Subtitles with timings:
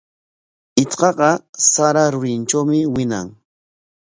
[0.77, 1.29] Shitqaqa
[1.71, 3.27] sara rurintrawmi wiñan.